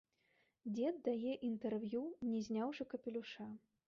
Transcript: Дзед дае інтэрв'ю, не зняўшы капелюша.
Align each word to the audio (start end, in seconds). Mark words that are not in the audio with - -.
Дзед 0.77 0.95
дае 1.07 1.33
інтэрв'ю, 1.49 2.01
не 2.31 2.39
зняўшы 2.47 2.83
капелюша. 2.95 3.47